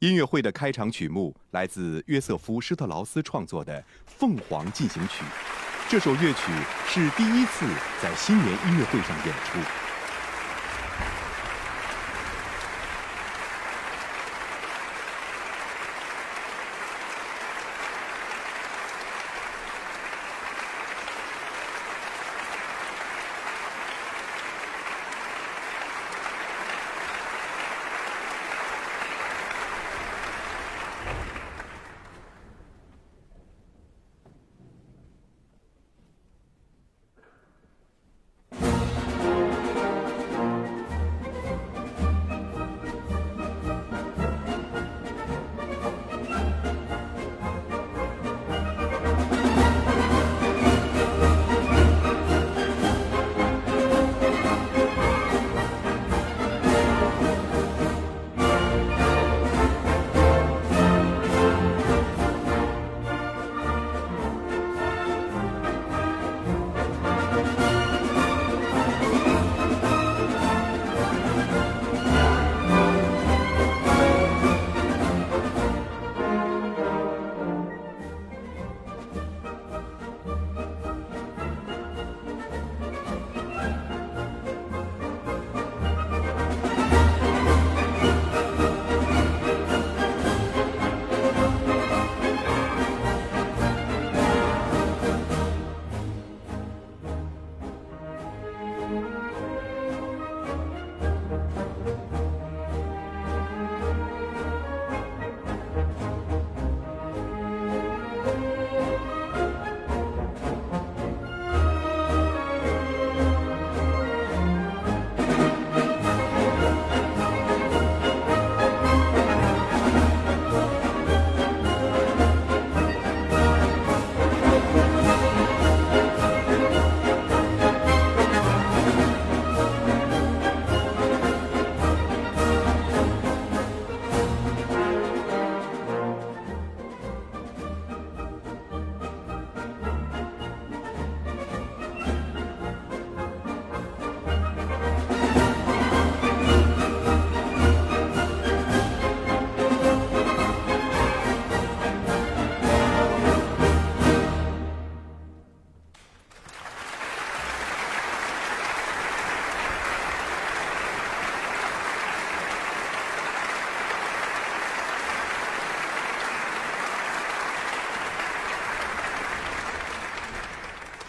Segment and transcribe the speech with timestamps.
[0.00, 5.24] 音乐会的开场曲目来自约瑟夫·施特劳斯创作的《凤凰进行曲》，
[5.90, 6.52] 这首乐曲
[6.86, 7.66] 是第一次
[8.00, 9.87] 在新年音乐会上演出。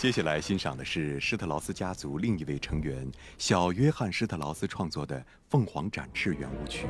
[0.10, 6.88] 接下来欣赏的是施特劳斯家族另一位成员小约翰·施特劳斯创作的《凤凰展翅》圆舞曲。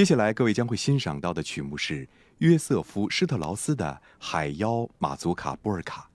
[0.00, 6.08] 接下来，各位将会欣赏到的曲目是约瑟夫·施特劳斯的《海妖马祖卡波尔卡》。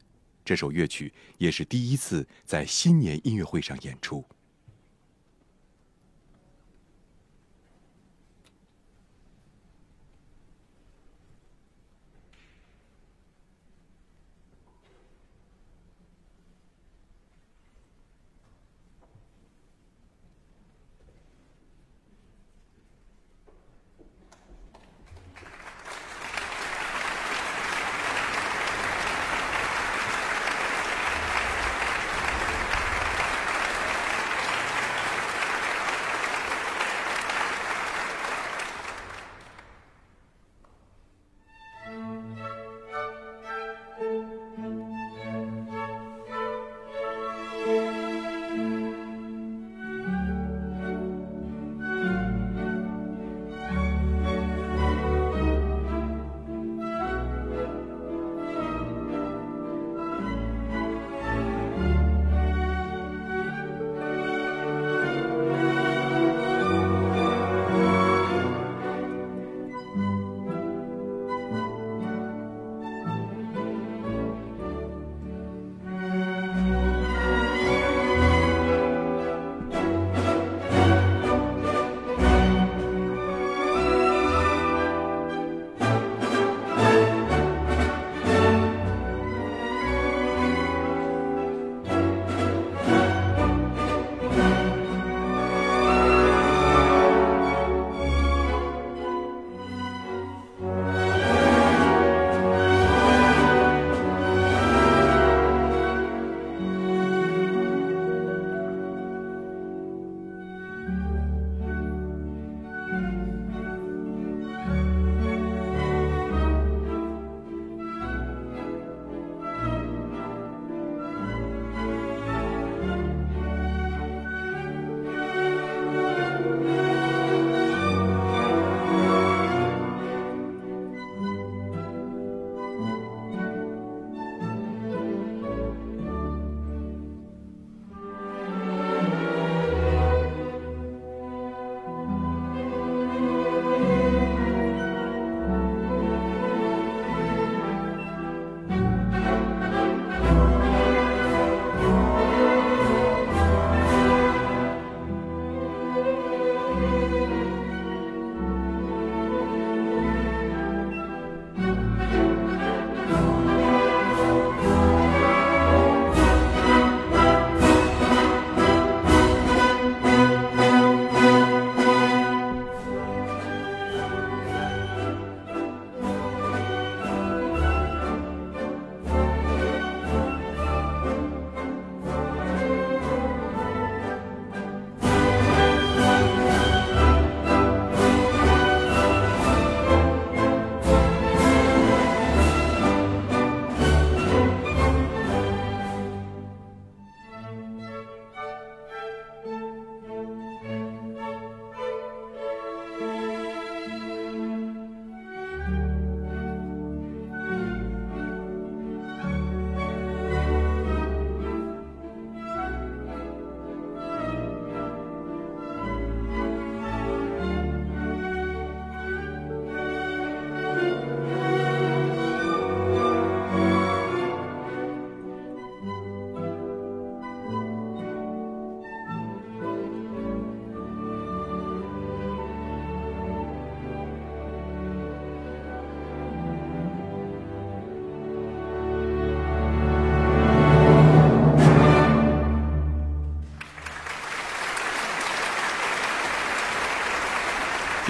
[0.43, 4.25] 这首乐曲也是第一次在新年音乐会上演出。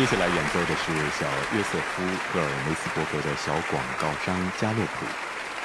[0.05, 5.05] 接下来演奏的是小约瑟夫·赫尔梅斯伯格的小广告商加洛普。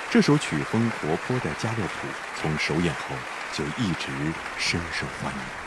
[0.08, 2.08] 这首曲风活泼的加洛普，
[2.40, 3.14] 从首演后
[3.52, 4.08] 就一直
[4.56, 5.59] 深受欢迎。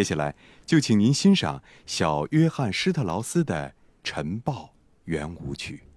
[0.00, 0.34] 接下来
[0.64, 3.68] 就请您欣赏小约翰施特劳斯的
[4.02, 4.54] 《晨报》
[5.04, 5.89] 圆舞曲。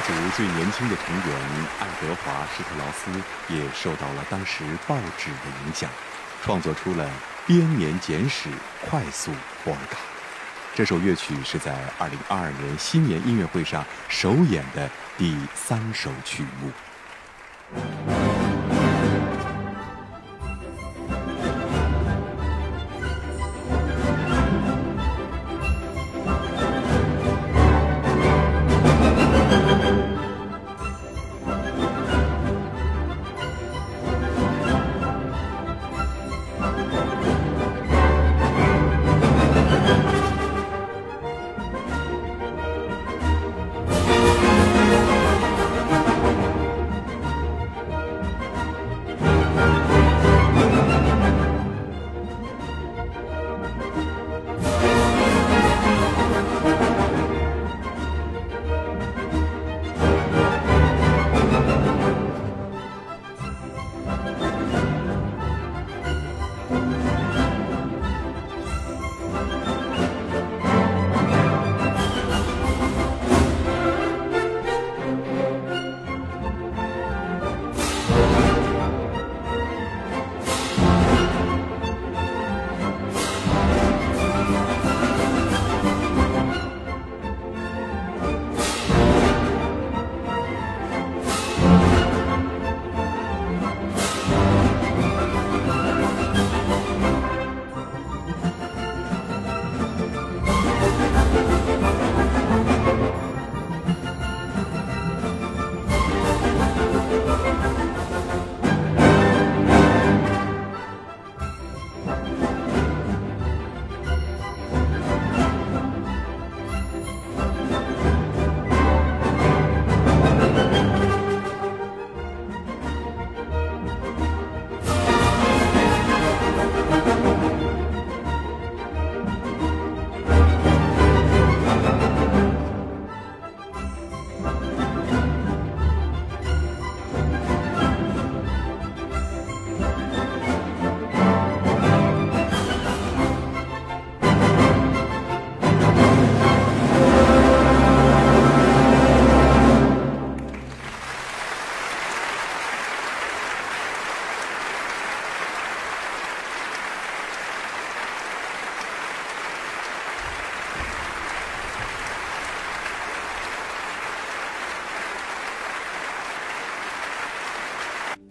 [0.00, 1.36] 族最年轻的成员
[1.78, 3.10] 爱德华·施特劳斯
[3.48, 5.90] 也受到了当时报纸的影响，
[6.42, 7.04] 创作出了
[7.46, 8.48] 《编年简史·
[8.88, 9.32] 快速
[9.64, 9.96] 波尔卡》。
[10.74, 16.70] 这首乐曲是在2022年新年音乐会上首演的第三首曲目。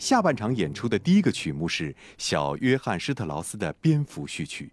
[0.09, 4.65] 下半场演出的第一个曲目是小约翰施特劳斯的《蝙蝠序曲》，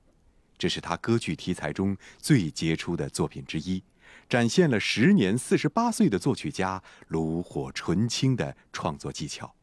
[0.56, 3.84] 这是他歌剧题材中最杰出的作品之一，
[4.30, 9.54] 展现了时年四十八岁的作曲家炉火纯青的创作技巧。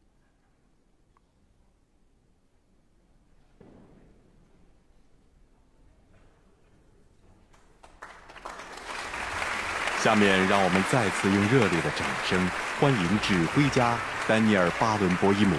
[10.00, 12.48] 下面让我们再次用热烈的掌声
[12.80, 13.96] 欢迎指挥家。
[14.26, 15.56] 丹尼尔·巴伦博伊姆，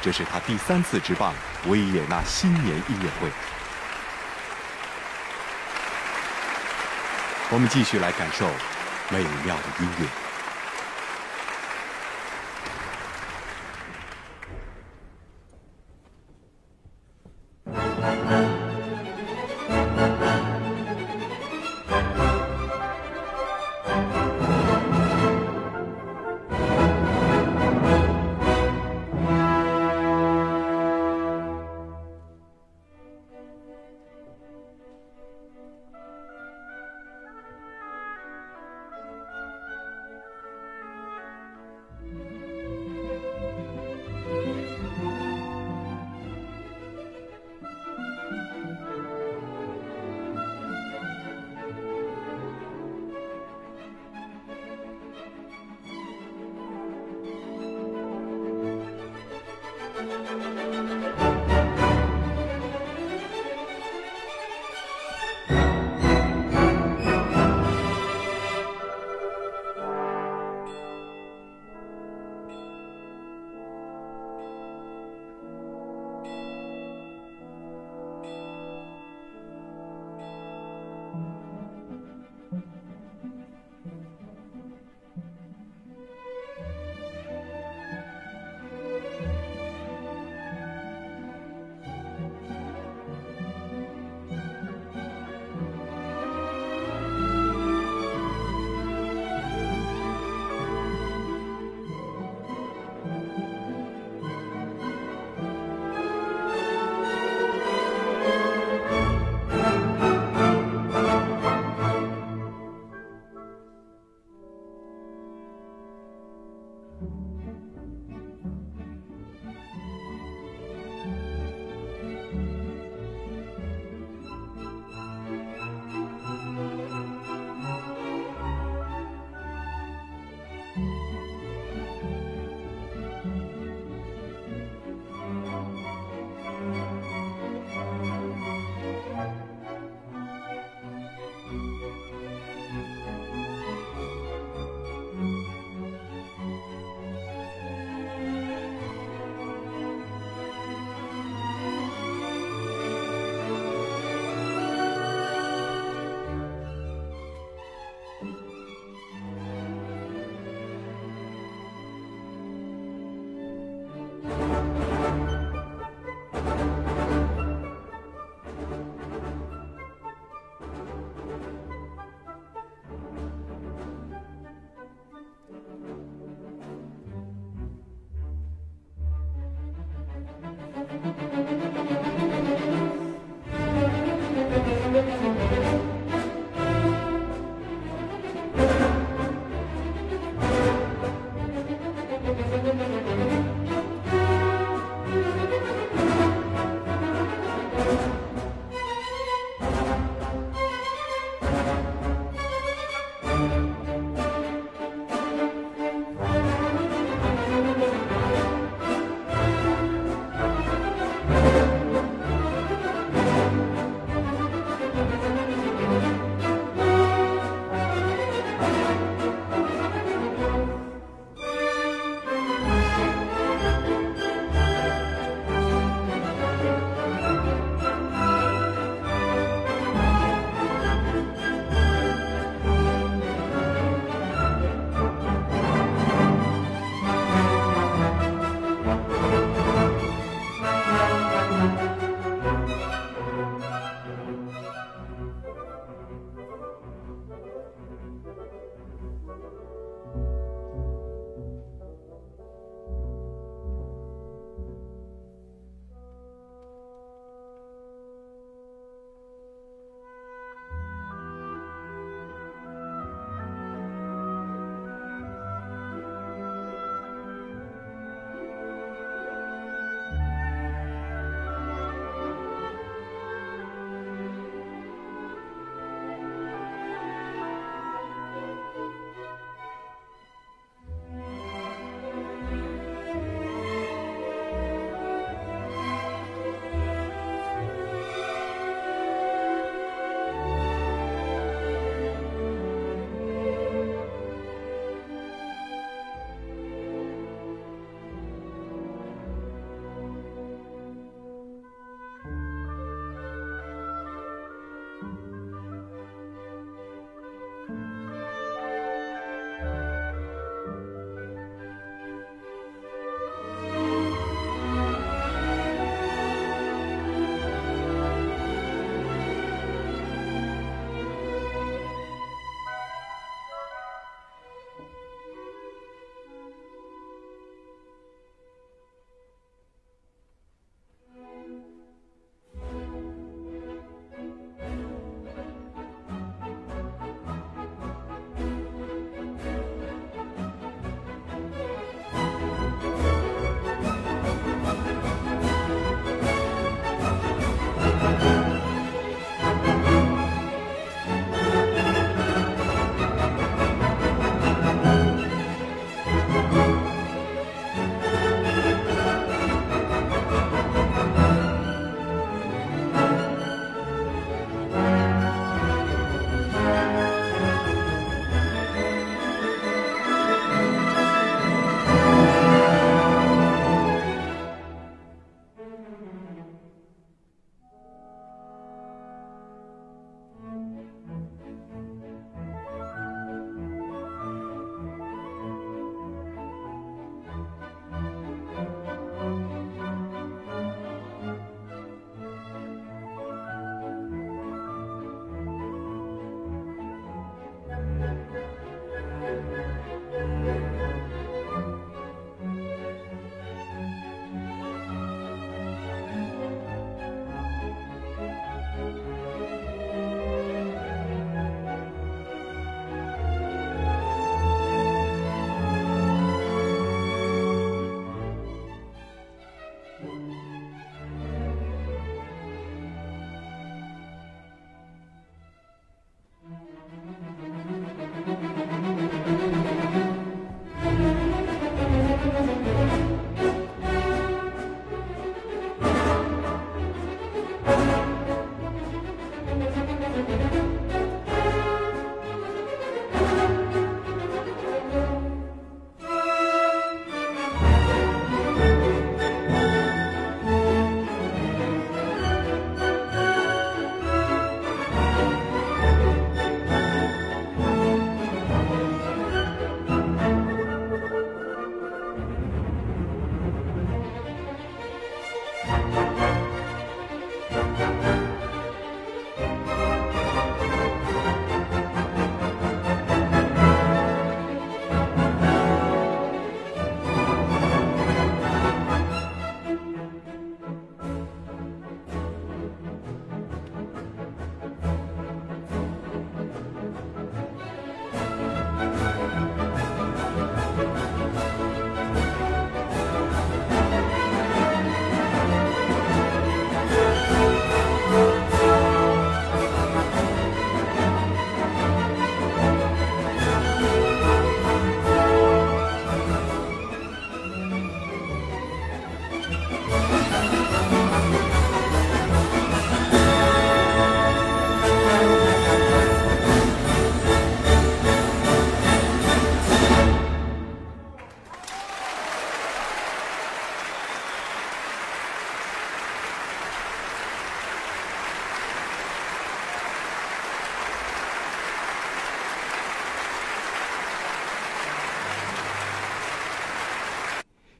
[0.00, 1.34] 这是他第三次执棒
[1.66, 3.30] 维也纳新年音乐会。
[7.50, 8.46] 我们继续来感受
[9.10, 10.25] 美妙的音乐。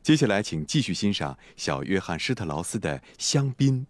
[0.07, 3.85] 接下来，请继续欣赏小约翰施特劳斯的《香槟。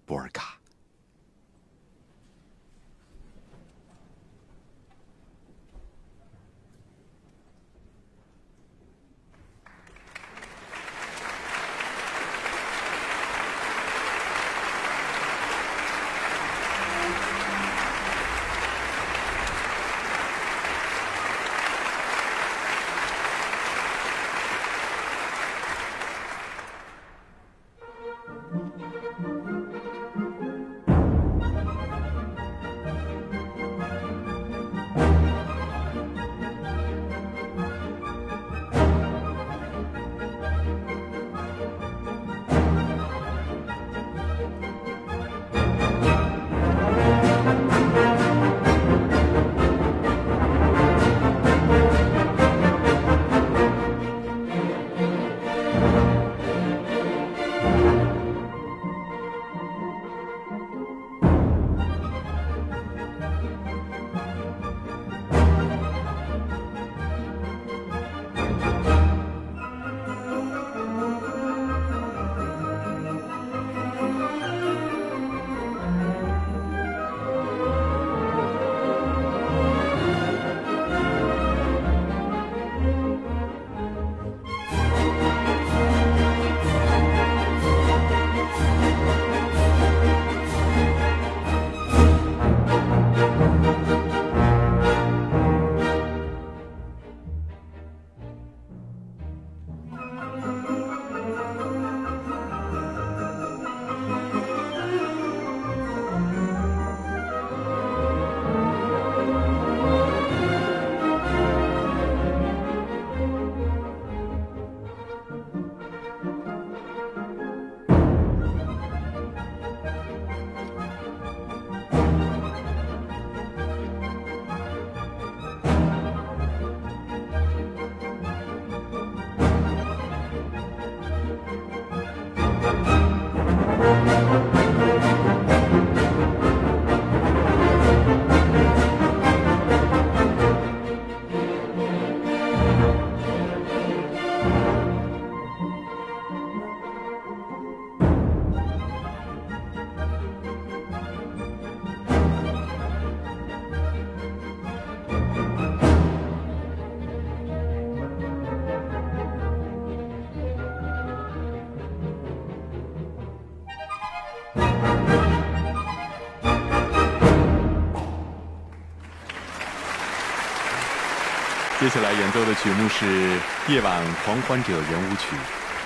[172.06, 173.04] 来演奏的曲目是
[173.66, 175.34] 《夜晚狂欢者圆舞曲》，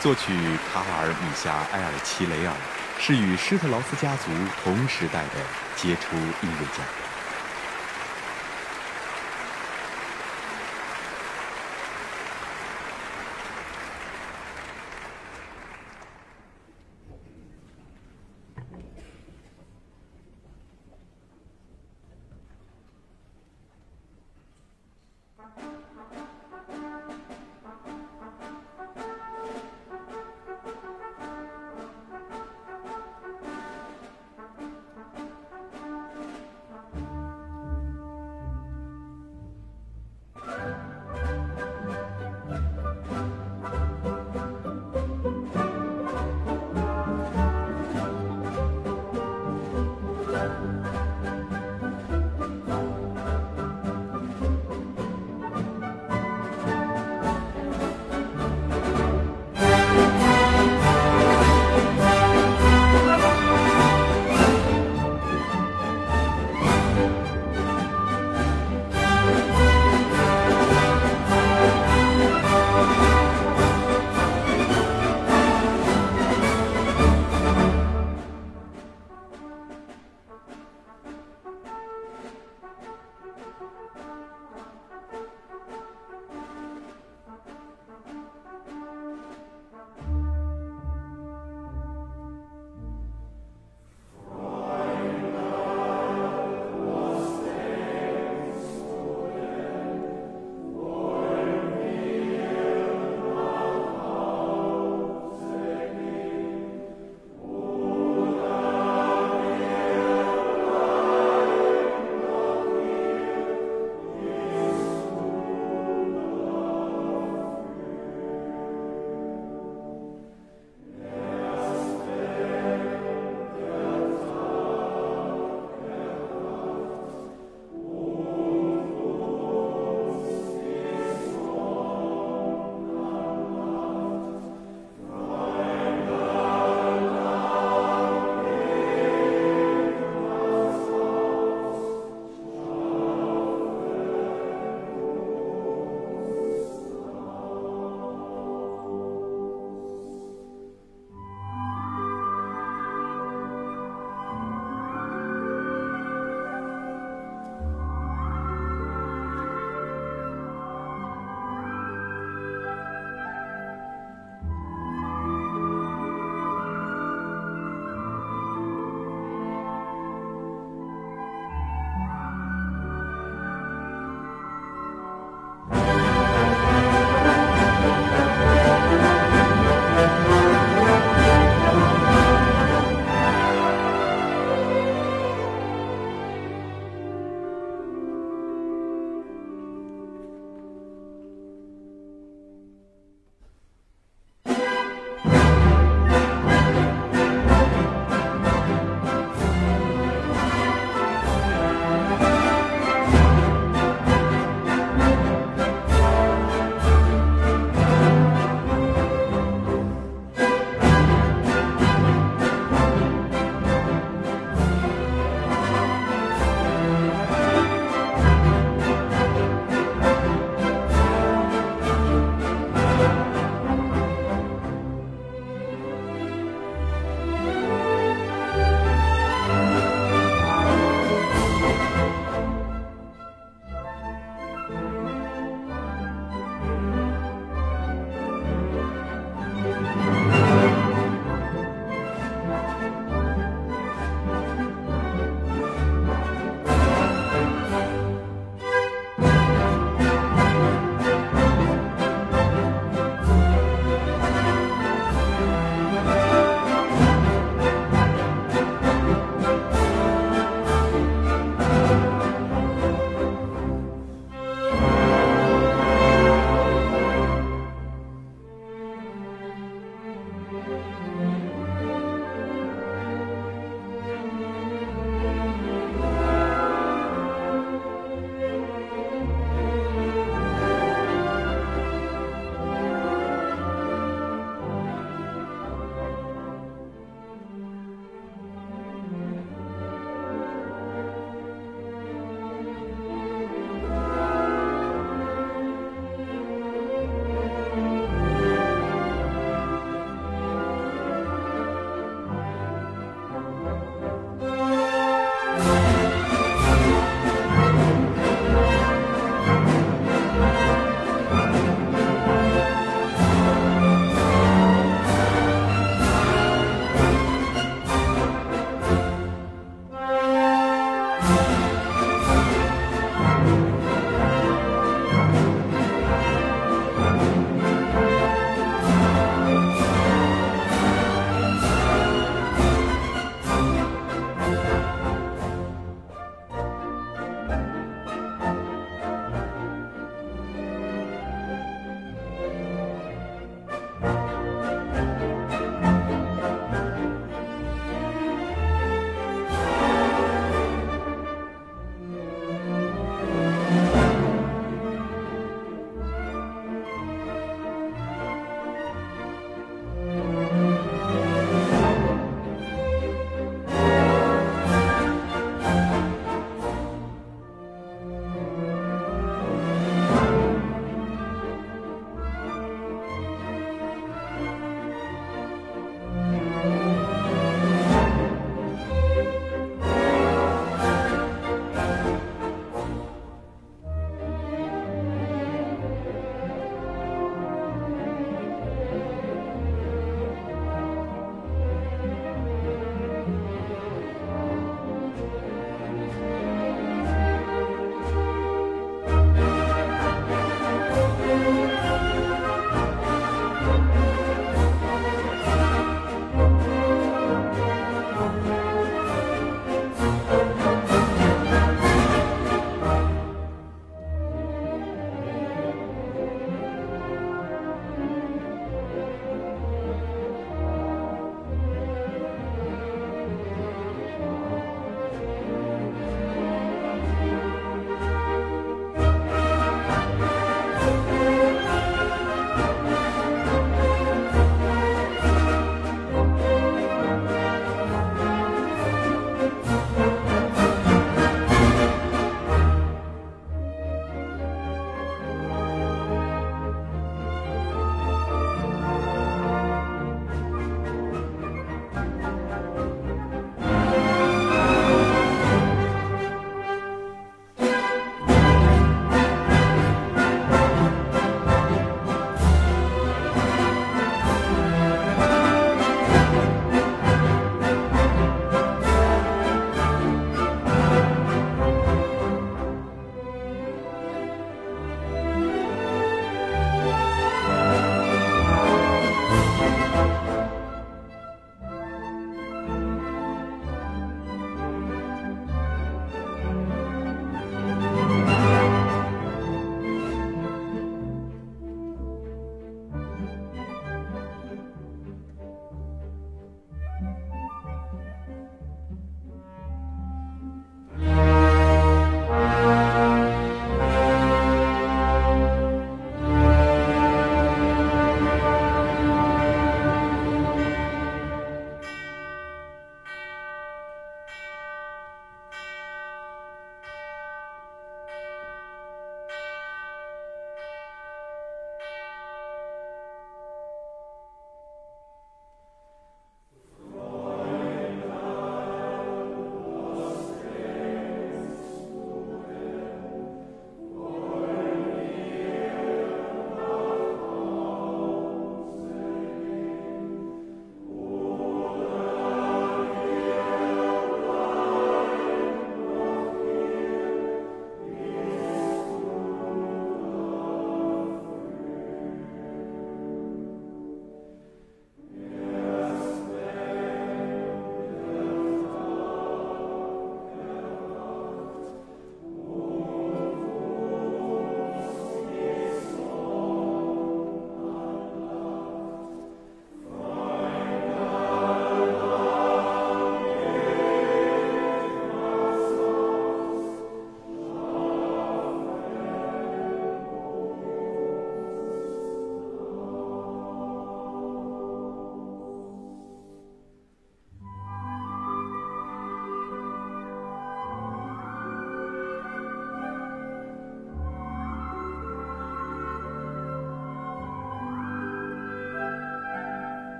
[0.00, 0.32] 作曲
[0.72, 2.52] 卡尔米夏埃尔齐雷尔，
[3.00, 4.30] 是与施特劳斯家族
[4.62, 5.40] 同时代的
[5.74, 7.03] 杰出音乐家。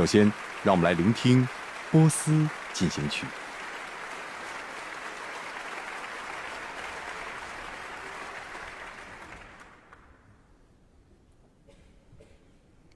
[0.00, 0.32] 首先，
[0.64, 1.44] 让我们来聆听
[1.90, 3.26] 《波斯进行曲》。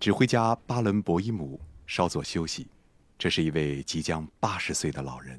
[0.00, 2.66] 指挥家巴伦博伊姆稍作休息，
[3.18, 5.38] 这是一位即将八十岁的老人。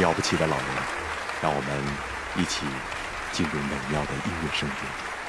[0.00, 0.66] 了不起的老人，
[1.42, 1.68] 让我们
[2.36, 2.64] 一起
[3.32, 5.19] 进入美妙的音乐盛宴。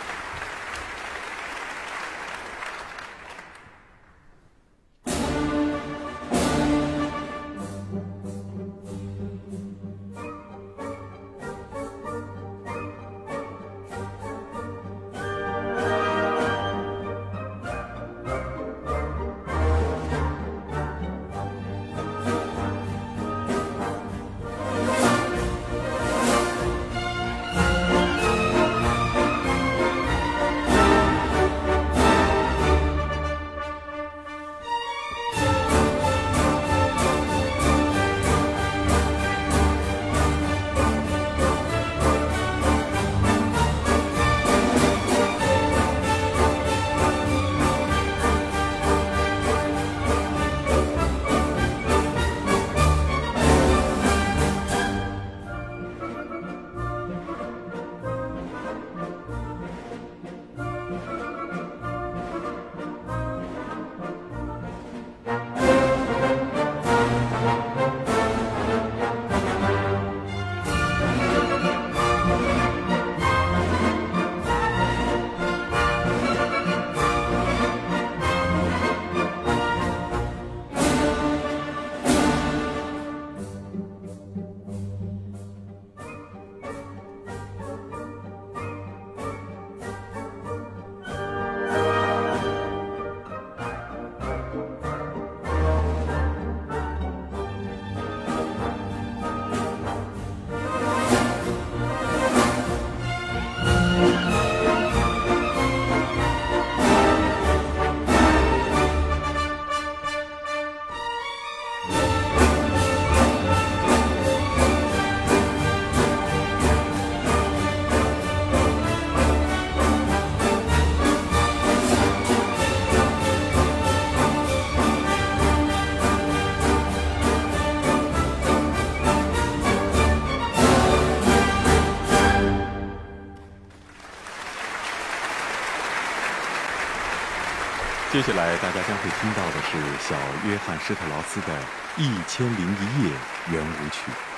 [138.41, 139.77] 来大家将会听到的是
[140.09, 140.15] 小
[140.49, 141.47] 约翰施特劳斯的
[141.97, 143.11] 《一千零一夜》
[143.53, 144.30] 圆舞曲。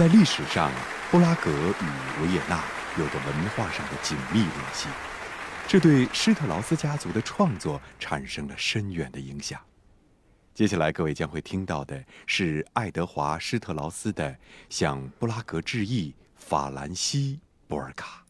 [0.00, 0.72] 在历史上，
[1.10, 2.64] 布拉格与维也纳
[2.98, 4.88] 有着文化上的紧密联系，
[5.68, 9.60] 这对施特劳斯家族的创作产生了深远的影响。
[10.54, 14.30] 接下来，各位将会听到的是爱德华·施特劳斯的
[14.70, 17.38] 《向布拉格致意》，法兰西·
[17.68, 18.24] 波尔卡。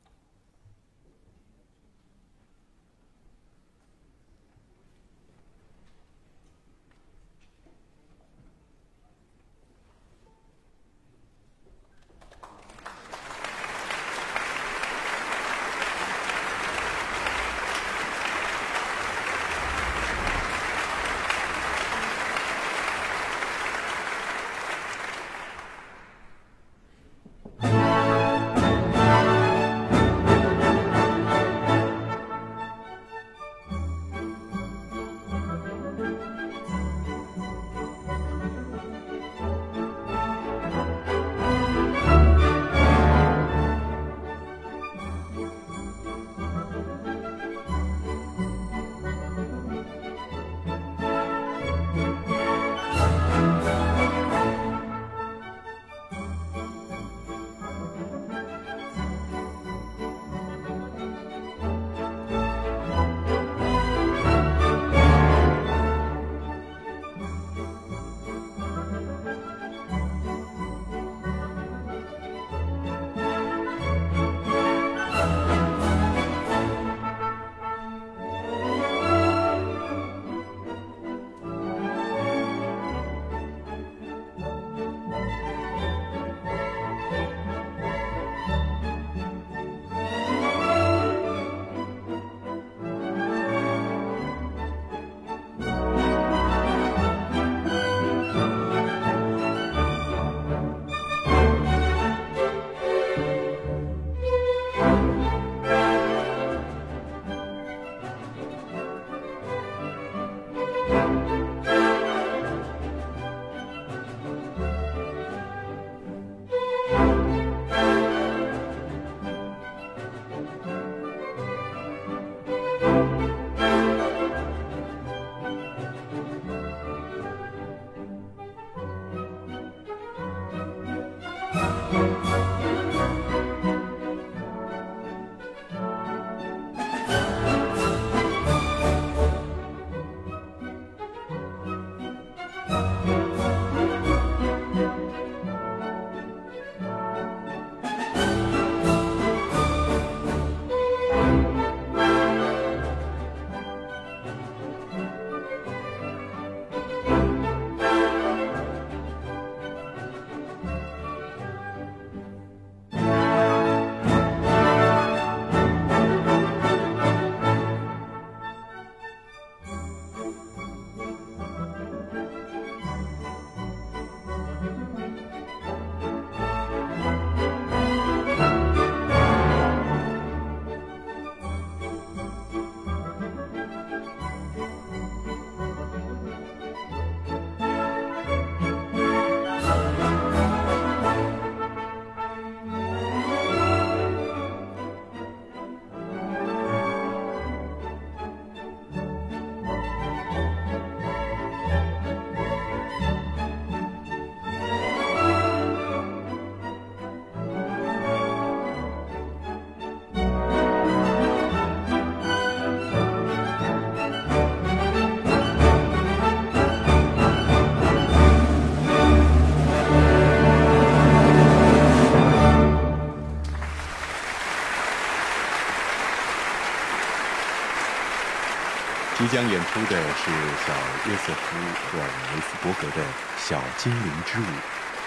[229.30, 230.30] 将演出的是
[230.66, 230.72] 小
[231.06, 231.56] 约瑟夫·
[231.92, 233.02] 霍尔维斯伯格的
[233.38, 234.42] 《小精灵之舞》，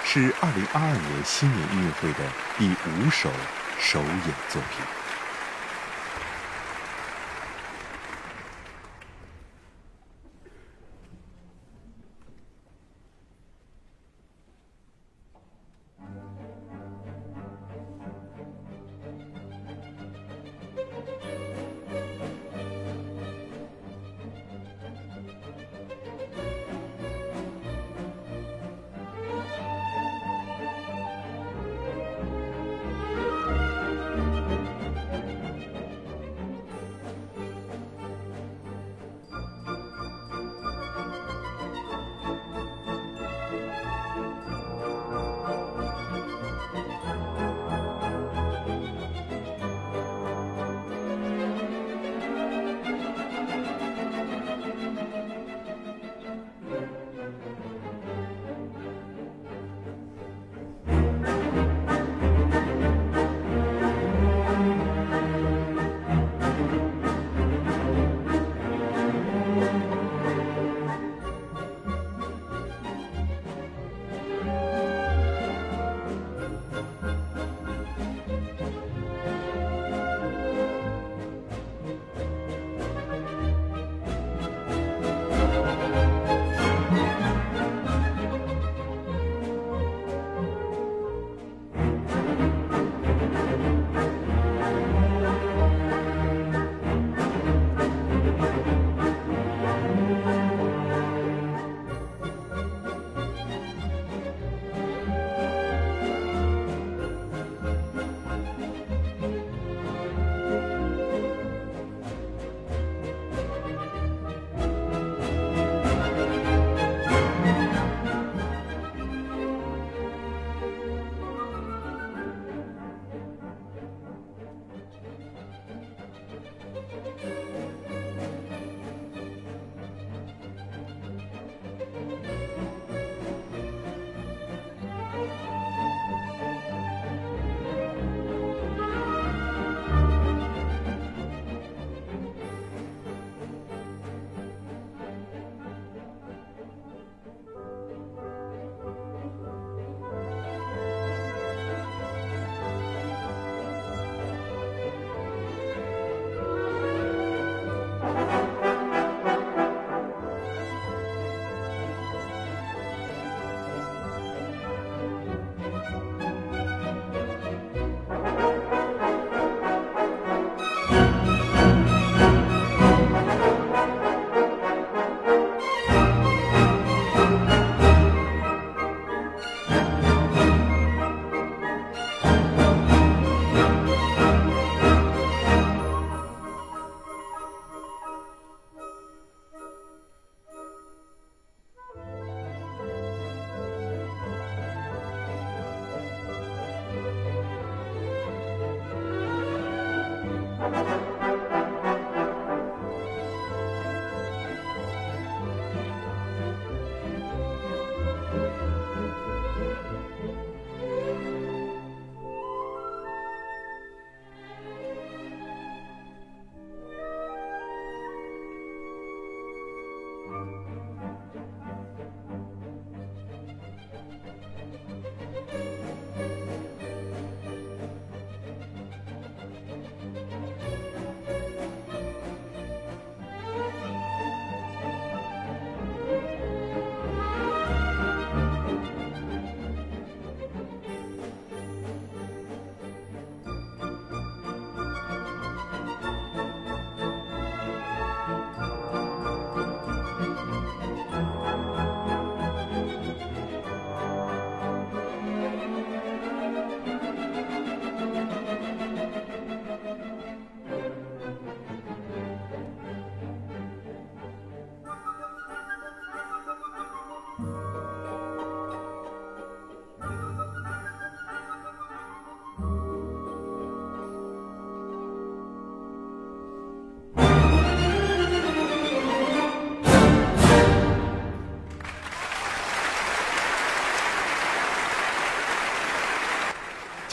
[0.05, 2.19] 是2022年新年音乐会的
[2.57, 3.29] 第五首
[3.81, 5.02] 首演作品。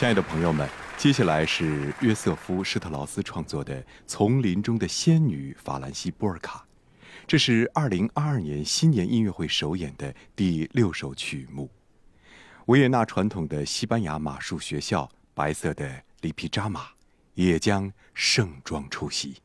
[0.00, 0.66] 亲爱的朋友们，
[0.96, 6.64] 接下来是约瑟夫·施特劳斯创作的《丛林中的仙女》法兰西波尔卡，
[7.26, 11.68] 这是二零二二年新年音乐会首演的第六首曲目。
[12.64, 16.86] 维也纳传统的西班牙马术学校白色的里皮扎马
[17.34, 19.36] 也将盛装出席。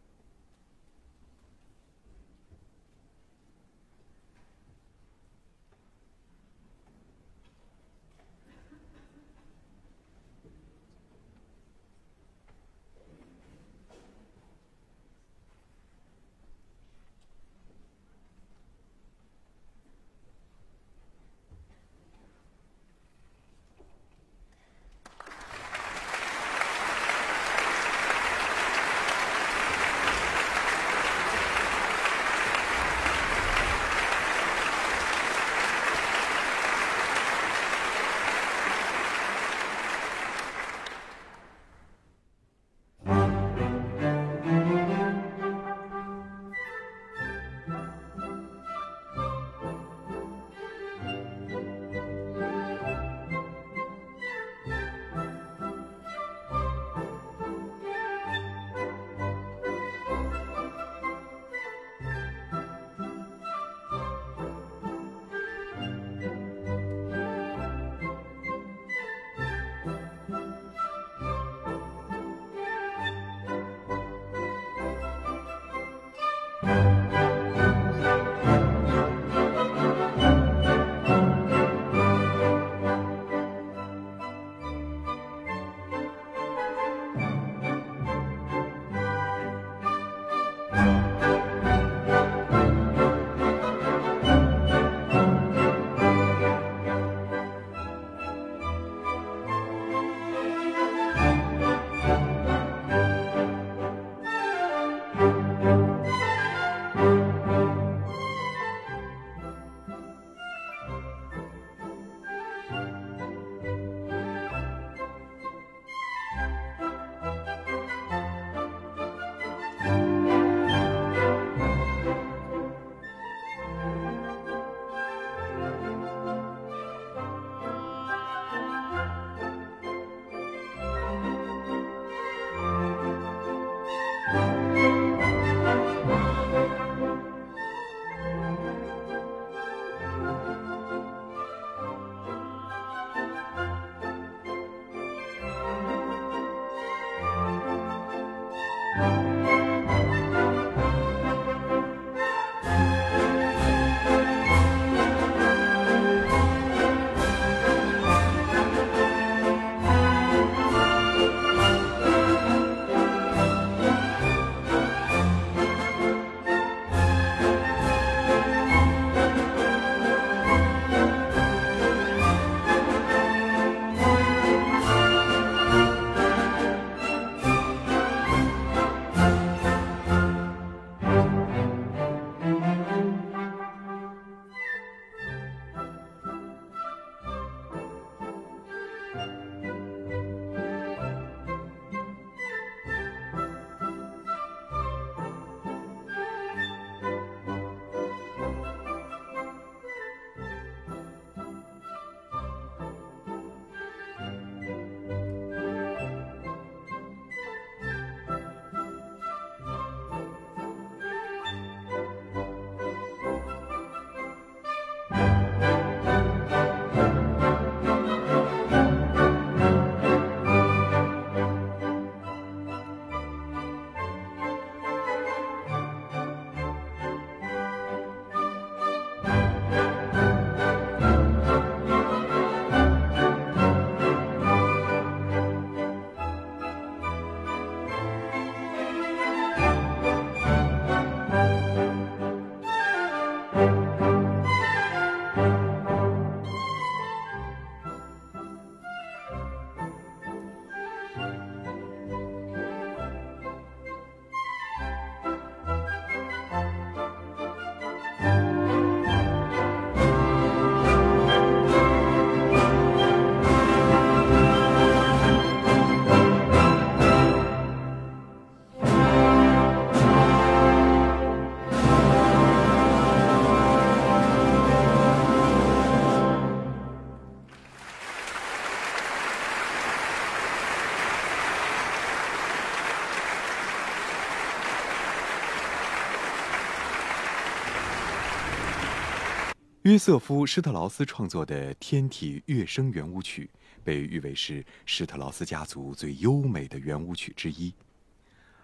[289.86, 293.48] 约瑟夫·施特劳斯创作的《天体乐声圆舞曲》
[293.84, 297.72] 被誉为是施特劳斯家族最优美的圆舞曲之一。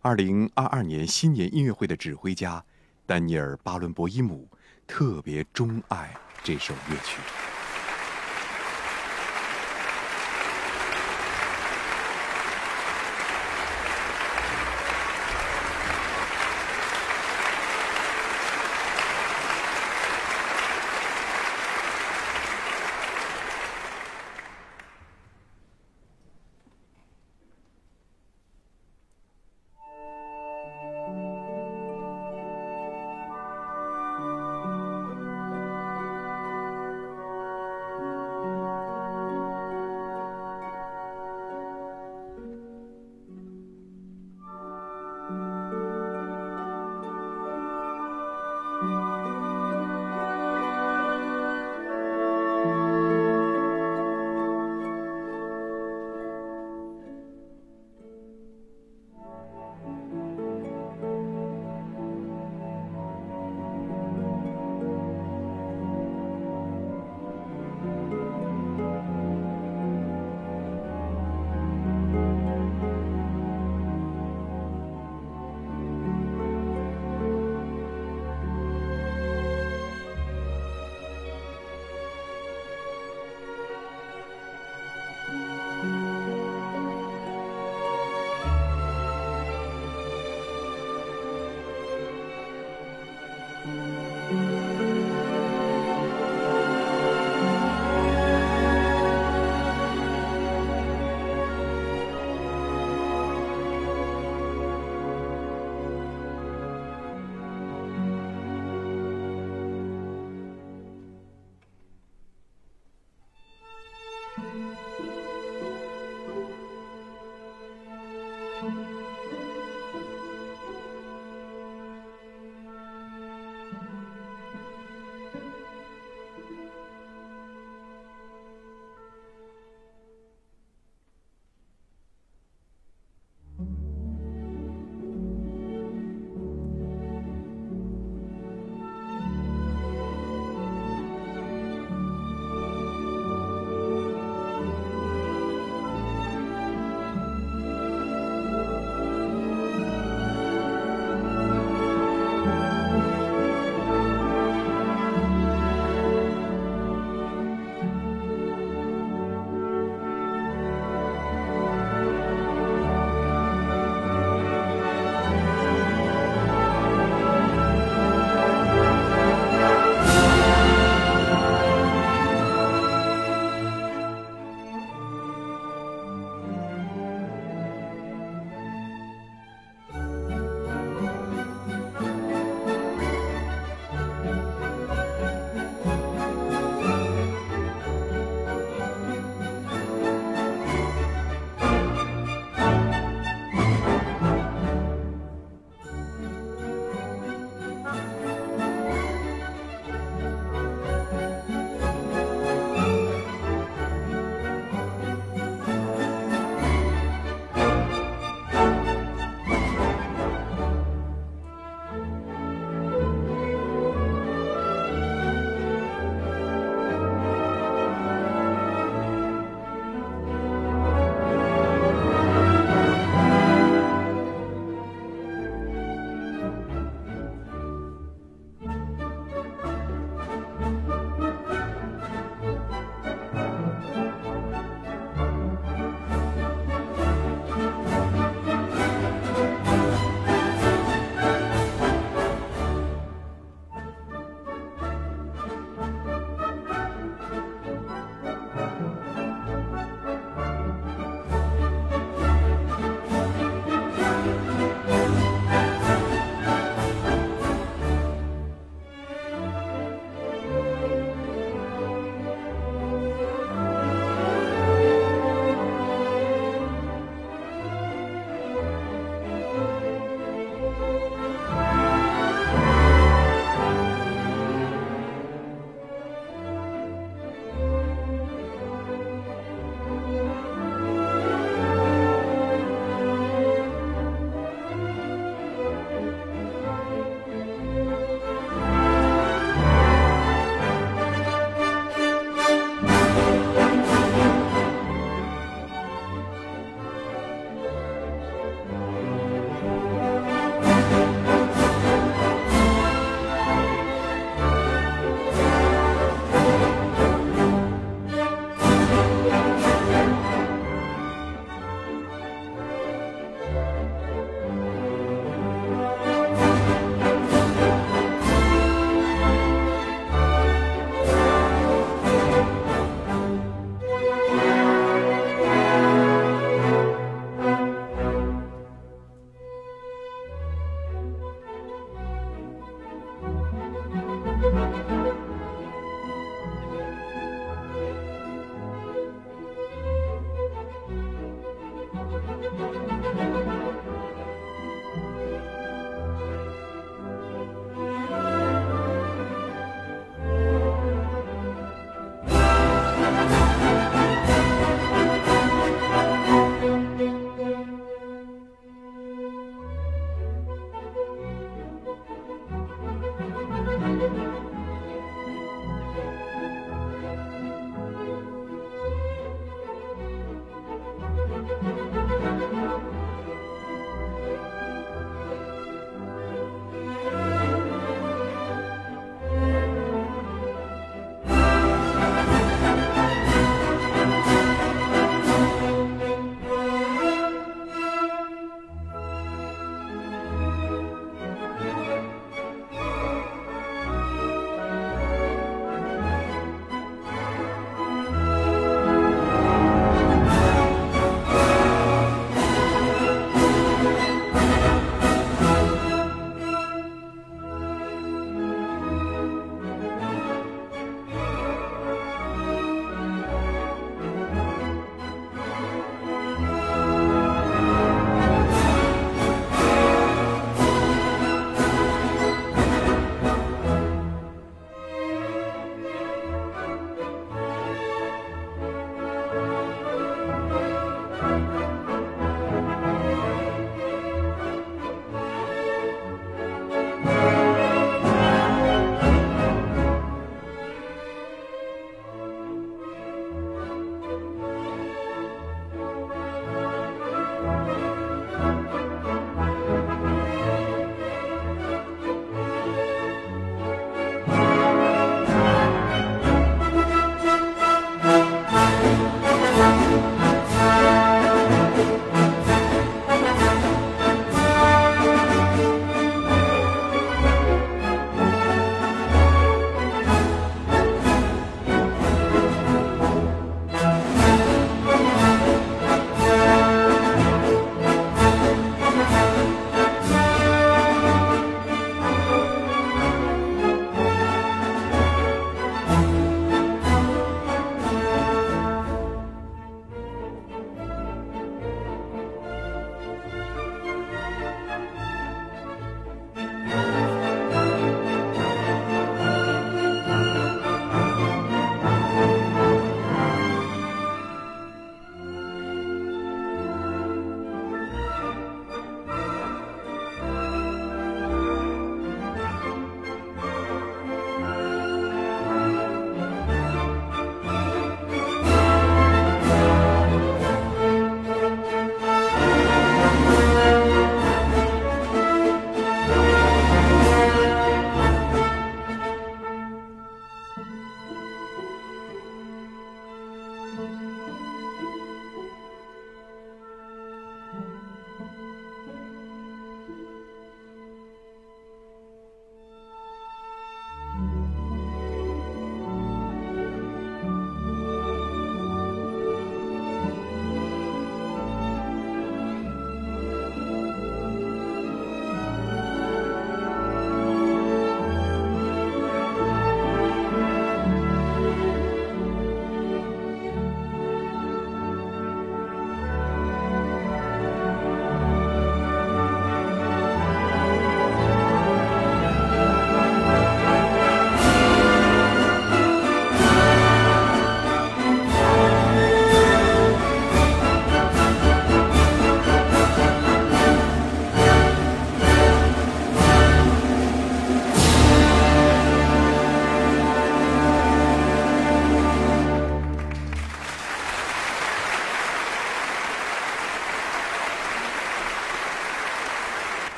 [0.00, 2.64] 二零二二年新年音乐会的指挥家
[3.04, 4.48] 丹尼尔·巴伦博伊姆
[4.86, 7.51] 特别钟爱这首乐曲。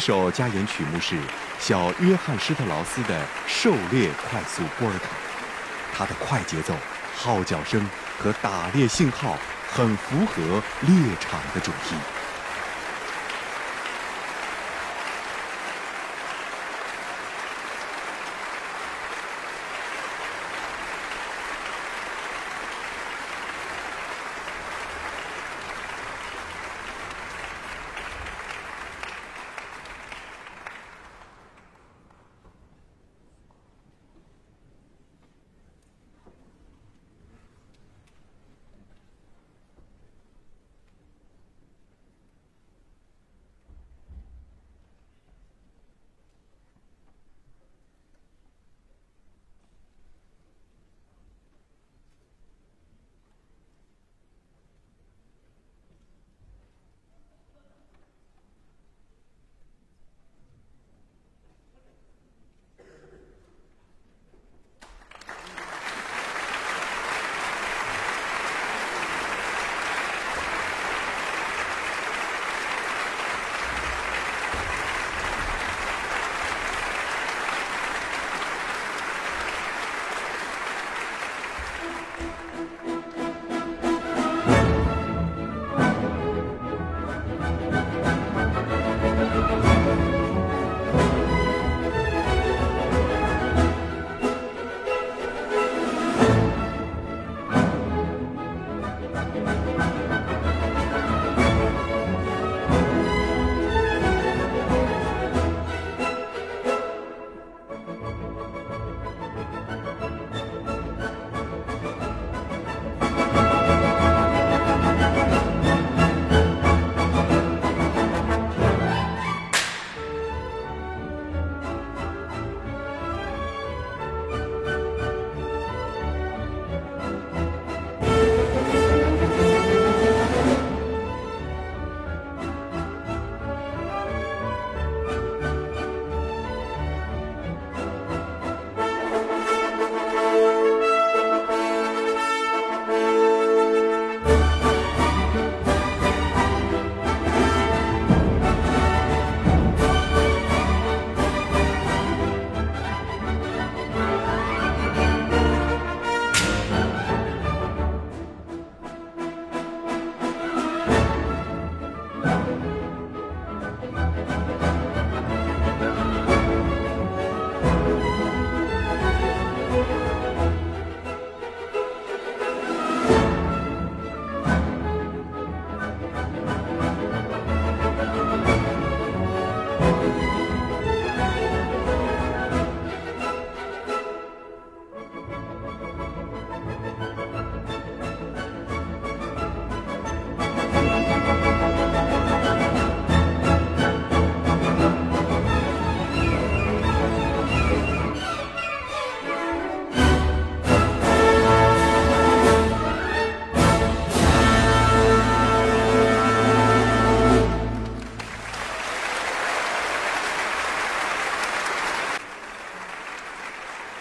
[0.00, 1.16] 首加演曲目是
[1.58, 5.06] 小约翰施特劳斯的《狩猎快速波尔卡》，
[5.92, 6.74] 它的快节奏、
[7.14, 7.86] 号角声
[8.18, 9.36] 和打猎信号
[9.68, 12.19] 很符合猎场的主题。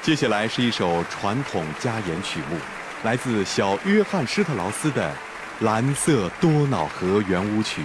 [0.09, 2.57] 接下来是一首传统加盐曲目，
[3.03, 5.11] 来自小约翰施特劳斯的
[5.63, 7.81] 《蓝色多瑙河圆舞曲》。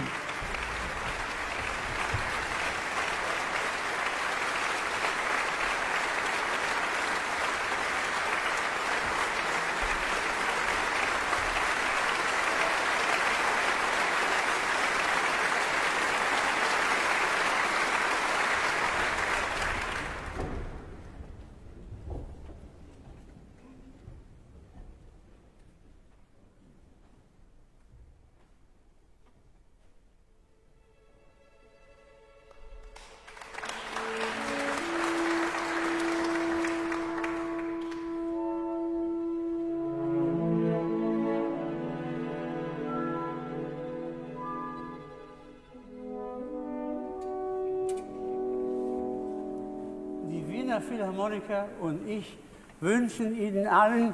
[50.81, 52.37] Philharmoniker und ich
[52.79, 54.13] wünschen Ihnen allen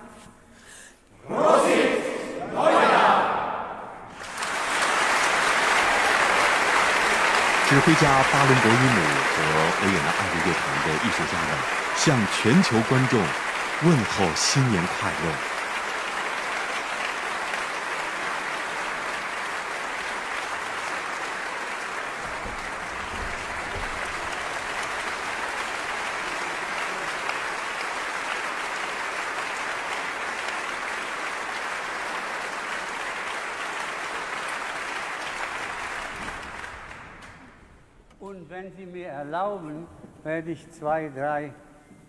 [1.28, 2.02] Prosit
[2.54, 3.42] Neujahr!
[7.72, 9.00] 指挥家巴伦博伊姆
[9.32, 11.58] 和维也纳爱乐乐团的艺术家们
[11.96, 13.18] 向全球观众
[13.84, 15.51] 问候新年快乐。
[40.23, 41.52] Werde ich zwei, drei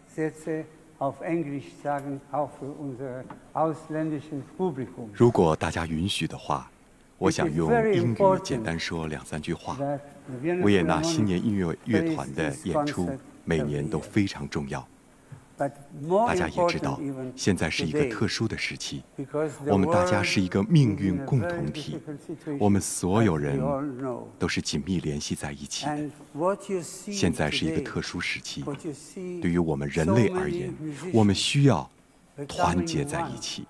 [0.06, 0.64] Sätze
[0.98, 5.10] auf Englisch sagen, auch für unser ausländisches Publikum.
[5.14, 6.70] 如果大家允许的话，
[7.18, 9.76] 我想用英语简单说两三句话。
[10.62, 13.10] 维也纳新年音乐乐团的演出
[13.44, 14.86] 每年都非常重要。
[16.08, 17.00] 大家也知道
[17.36, 19.02] 现在是一个特殊的时期
[19.66, 21.98] 我们大家是一个命运共同体
[22.58, 23.60] 我们所有人
[24.38, 26.10] 都是紧密联系在一起的
[26.90, 28.64] 现在是一个特殊时期
[29.40, 30.74] 对于我们人类而言
[31.12, 31.88] 我们需要
[32.48, 33.66] 团结在一起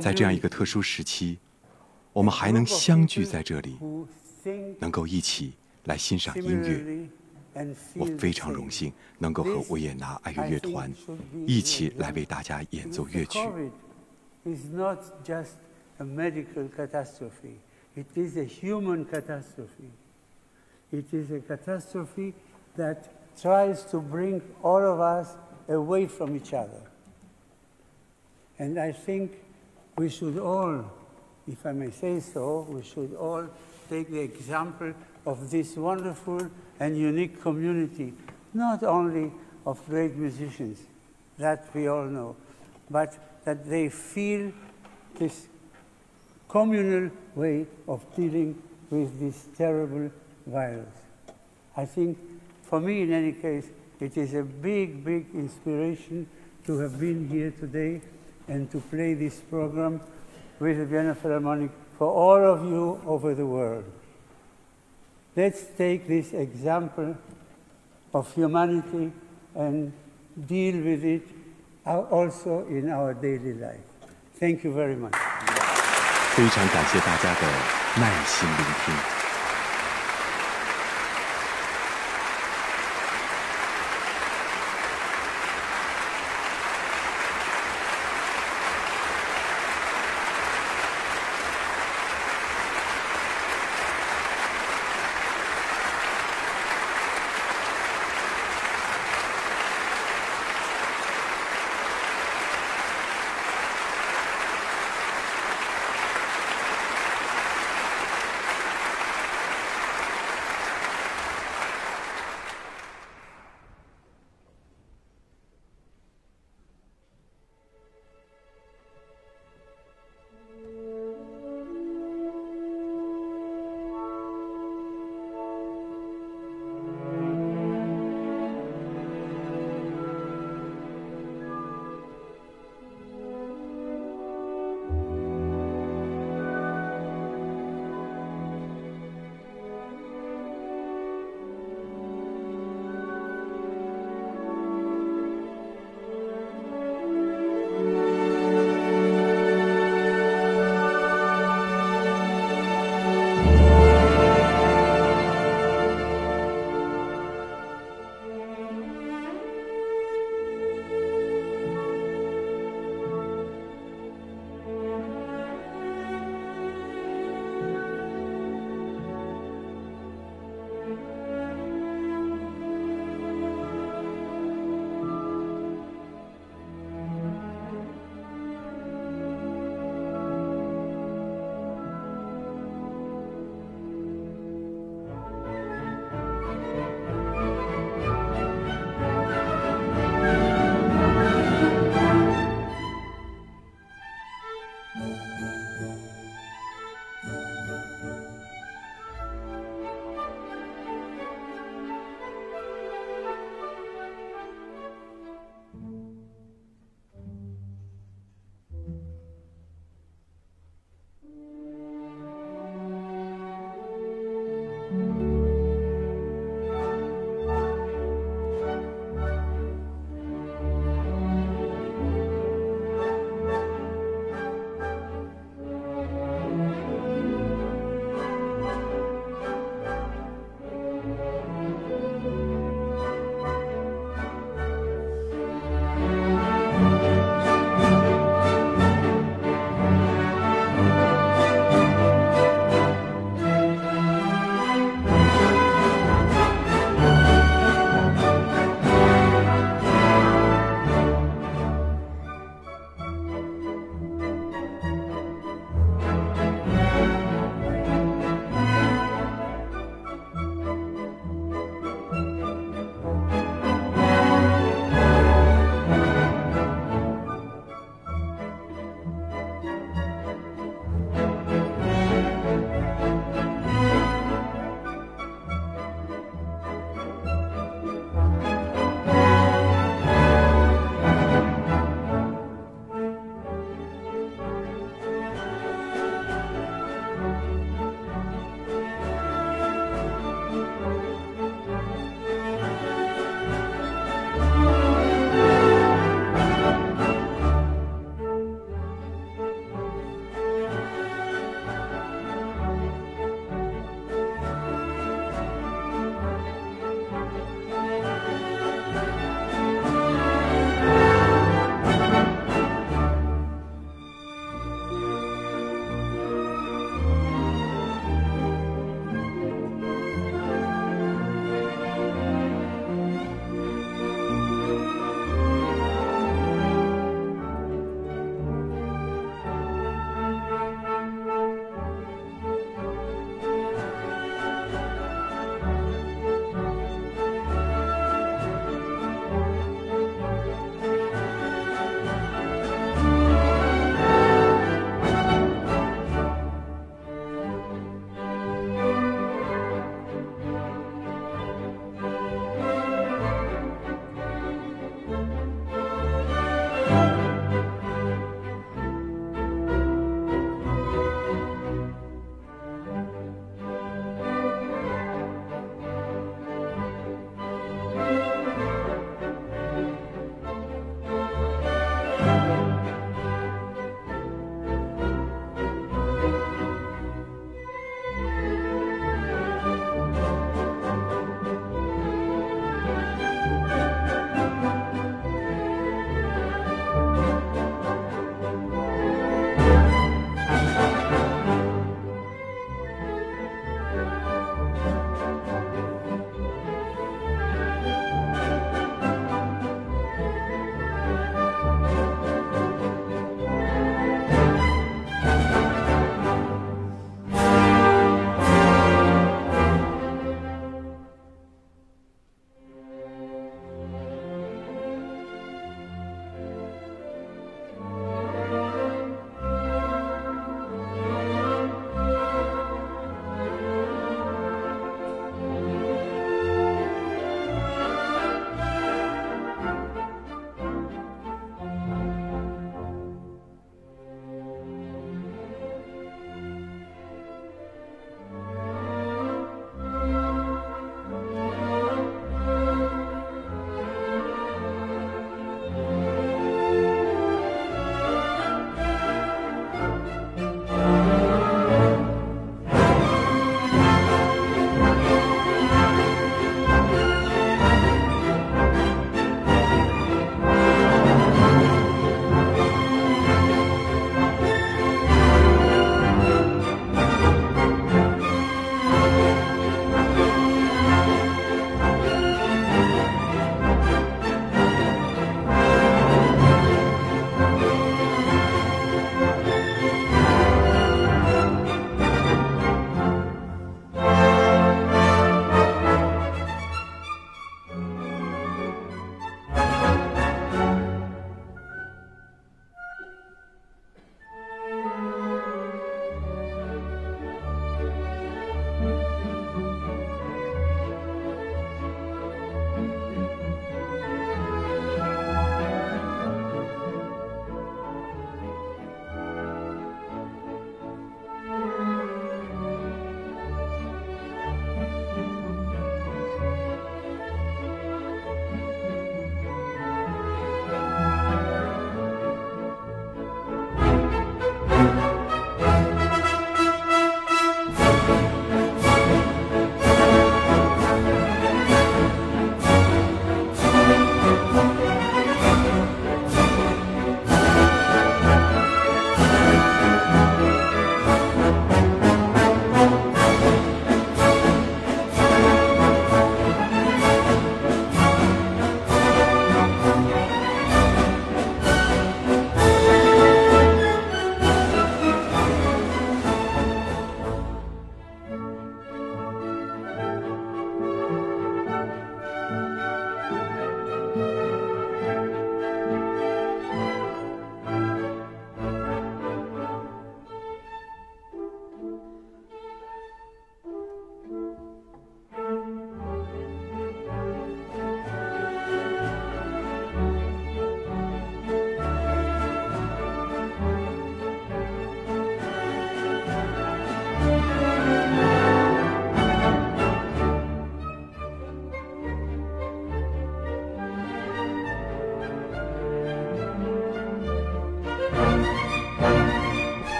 [0.00, 1.38] 在这样一个特殊时期
[2.12, 3.78] 我们还能相聚在这里
[4.78, 5.54] 能够一起
[5.84, 7.08] 来欣赏音乐
[7.49, 8.55] similarly and 我 feel 非 the 常 same.
[8.55, 10.93] 荣幸能够和维也纳爱乐乐团
[11.47, 13.39] 一起来为大家演奏 Because 乐曲。
[13.39, 13.71] COVID
[14.45, 15.53] is not just
[15.99, 17.59] a medical catastrophe.
[17.95, 19.91] It is a human catastrophe.
[20.91, 22.33] It is a catastrophe
[22.77, 23.07] that
[23.41, 25.35] tries to bring all of us
[25.69, 26.81] away from each other.
[28.59, 29.31] And I think
[29.97, 30.85] we should all,
[31.47, 33.47] if I may say so, we should all
[33.89, 34.93] take the example
[35.25, 36.49] of this wonderful
[36.80, 38.14] and unique community,
[38.54, 39.30] not only
[39.66, 40.80] of great musicians,
[41.38, 42.34] that we all know,
[42.90, 44.50] but that they feel
[45.18, 45.46] this
[46.48, 50.10] communal way of dealing with this terrible
[50.46, 50.88] virus.
[51.76, 52.18] I think,
[52.62, 53.66] for me in any case,
[54.00, 56.26] it is a big, big inspiration
[56.66, 58.00] to have been here today
[58.48, 60.00] and to play this program
[60.58, 63.84] with the Vienna Philharmonic for all of you over the world.
[65.39, 67.15] Let's take this example
[68.13, 69.11] of humanity
[69.53, 69.91] and
[70.47, 71.23] deal with it
[71.85, 73.83] al- also in our daily life.
[74.39, 75.13] Thank you very much.
[76.35, 77.47] 非常感谢大家的
[78.01, 79.18] 耐心聆听。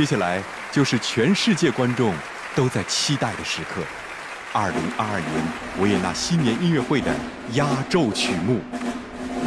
[0.00, 2.14] 接下来就是全世界观众
[2.56, 3.82] 都在期待的时刻——
[4.50, 5.30] 二零二二年
[5.78, 7.14] 维也纳新年音乐会的
[7.52, 8.62] 压轴曲目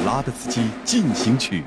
[0.06, 1.64] 《拉德斯基进行曲》。